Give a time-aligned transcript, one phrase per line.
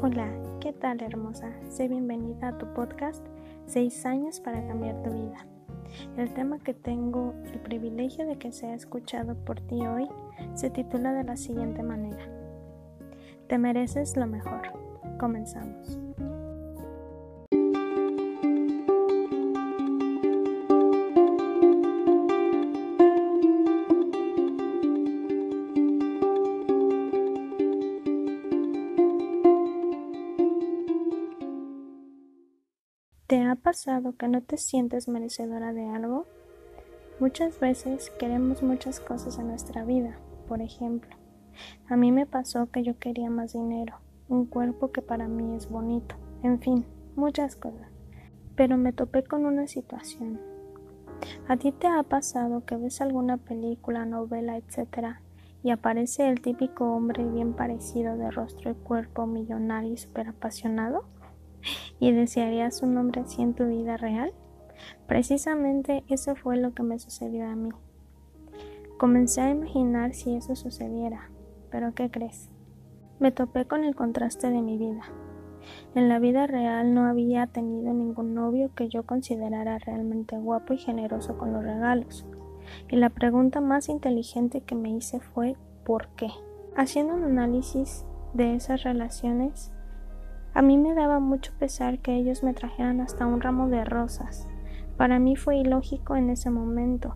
[0.00, 0.28] Hola,
[0.60, 1.50] ¿qué tal hermosa?
[1.70, 3.26] Sé bienvenida a tu podcast
[3.66, 5.44] 6 años para cambiar tu vida.
[6.16, 10.08] El tema que tengo el privilegio de que sea escuchado por ti hoy
[10.54, 12.24] se titula de la siguiente manera.
[13.48, 14.72] Te mereces lo mejor.
[15.18, 15.98] Comenzamos.
[33.28, 36.24] ¿Te ha pasado que no te sientes merecedora de algo?
[37.20, 40.18] Muchas veces queremos muchas cosas en nuestra vida.
[40.48, 41.14] Por ejemplo,
[41.90, 43.96] a mí me pasó que yo quería más dinero,
[44.30, 47.90] un cuerpo que para mí es bonito, en fin, muchas cosas.
[48.56, 50.40] Pero me topé con una situación.
[51.48, 55.20] ¿A ti te ha pasado que ves alguna película, novela, etcétera,
[55.62, 61.04] y aparece el típico hombre bien parecido de rostro y cuerpo millonario y super apasionado?
[62.00, 64.32] Y desearías un hombre así en tu vida real?
[65.06, 67.70] Precisamente eso fue lo que me sucedió a mí.
[68.98, 71.30] Comencé a imaginar si eso sucediera,
[71.70, 72.50] pero ¿qué crees?
[73.20, 75.02] Me topé con el contraste de mi vida.
[75.94, 80.78] En la vida real no había tenido ningún novio que yo considerara realmente guapo y
[80.78, 82.26] generoso con los regalos.
[82.88, 86.28] Y la pregunta más inteligente que me hice fue ¿por qué?
[86.76, 89.72] Haciendo un análisis de esas relaciones,
[90.58, 94.48] a mí me daba mucho pesar que ellos me trajeran hasta un ramo de rosas.
[94.96, 97.14] Para mí fue ilógico en ese momento.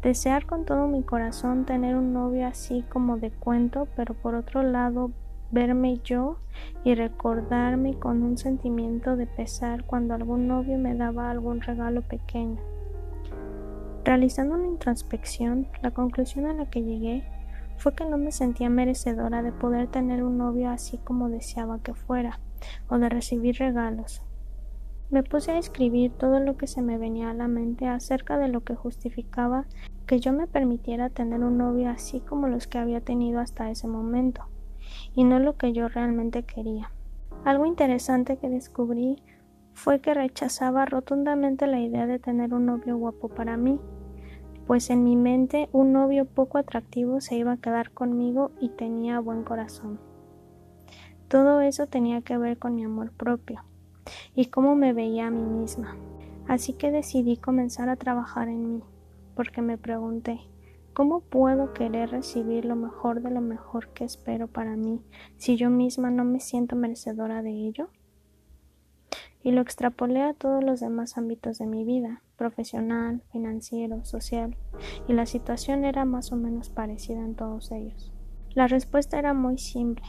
[0.00, 4.62] Desear con todo mi corazón tener un novio así como de cuento, pero por otro
[4.62, 5.10] lado
[5.50, 6.38] verme yo
[6.82, 12.62] y recordarme con un sentimiento de pesar cuando algún novio me daba algún regalo pequeño.
[14.06, 17.24] Realizando una introspección, la conclusión a la que llegué
[17.80, 21.94] fue que no me sentía merecedora de poder tener un novio así como deseaba que
[21.94, 22.38] fuera
[22.90, 24.22] o de recibir regalos.
[25.08, 28.48] Me puse a escribir todo lo que se me venía a la mente acerca de
[28.48, 29.64] lo que justificaba
[30.06, 33.88] que yo me permitiera tener un novio así como los que había tenido hasta ese
[33.88, 34.44] momento,
[35.14, 36.92] y no lo que yo realmente quería.
[37.44, 39.22] Algo interesante que descubrí
[39.72, 43.80] fue que rechazaba rotundamente la idea de tener un novio guapo para mí,
[44.66, 49.20] pues en mi mente un novio poco atractivo se iba a quedar conmigo y tenía
[49.20, 50.00] buen corazón.
[51.28, 53.62] Todo eso tenía que ver con mi amor propio
[54.34, 55.96] y cómo me veía a mí misma.
[56.48, 58.82] Así que decidí comenzar a trabajar en mí,
[59.36, 60.40] porque me pregunté,
[60.92, 65.00] ¿cómo puedo querer recibir lo mejor de lo mejor que espero para mí
[65.36, 67.88] si yo misma no me siento merecedora de ello?
[69.42, 74.56] Y lo extrapolé a todos los demás ámbitos de mi vida, profesional, financiero, social,
[75.08, 78.12] y la situación era más o menos parecida en todos ellos.
[78.54, 80.04] La respuesta era muy simple,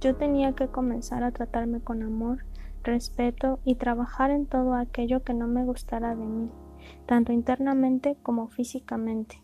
[0.00, 2.44] yo tenía que comenzar a tratarme con amor,
[2.84, 6.50] respeto y trabajar en todo aquello que no me gustara de mí,
[7.06, 9.42] tanto internamente como físicamente,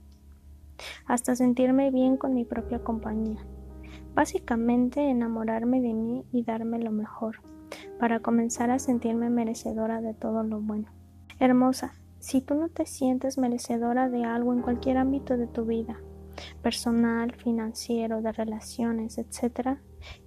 [1.07, 3.45] hasta sentirme bien con mi propia compañía.
[4.15, 7.41] Básicamente enamorarme de mí y darme lo mejor,
[8.05, 10.93] para comenzar a sentirme merecedora de todo lo bueno.
[11.39, 15.97] Hermosa, si tú no te sientes merecedora de algo en cualquier ámbito de tu vida,
[16.61, 19.79] personal, financiero, de relaciones, etc.,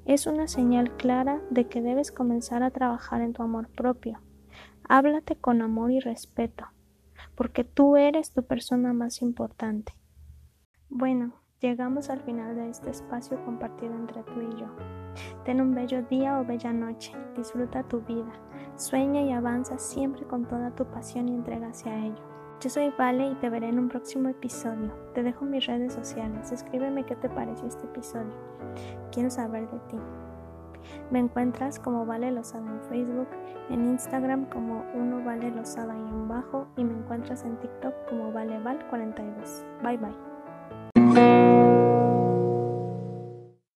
[0.06, 4.22] es una señal clara de que debes comenzar a trabajar en tu amor propio.
[4.90, 6.66] Háblate con amor y respeto,
[7.36, 9.94] porque tú eres tu persona más importante.
[10.90, 14.68] Bueno, llegamos al final de este espacio compartido entre tú y yo.
[15.44, 18.32] Ten un bello día o bella noche, disfruta tu vida,
[18.76, 22.24] sueña y avanza siempre con toda tu pasión y entrega hacia ello.
[22.60, 24.92] Yo soy Vale y te veré en un próximo episodio.
[25.14, 26.52] Te dejo mis redes sociales.
[26.52, 28.34] Escríbeme qué te pareció este episodio.
[29.12, 29.98] Quiero saber de ti.
[31.12, 33.28] Me encuentras como Vale Lozada en Facebook,
[33.70, 38.32] en Instagram como uno Vale Lozada y en bajo y me encuentras en TikTok como
[38.34, 39.84] ValeVal42.
[39.84, 40.37] Bye bye.
[41.18, 41.57] Thank you.